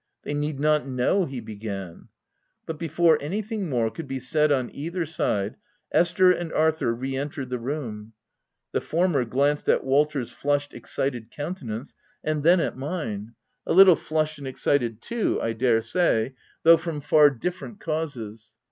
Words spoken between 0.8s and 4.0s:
know," he began, but before anything more